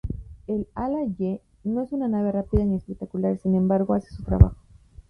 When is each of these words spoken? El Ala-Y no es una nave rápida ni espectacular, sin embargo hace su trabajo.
El 0.47 0.67
Ala-Y 0.73 1.41
no 1.63 1.83
es 1.83 1.91
una 1.93 2.07
nave 2.07 2.31
rápida 2.31 2.65
ni 2.65 2.77
espectacular, 2.77 3.37
sin 3.37 3.53
embargo 3.53 3.93
hace 3.93 4.09
su 4.09 4.23
trabajo. 4.23 4.55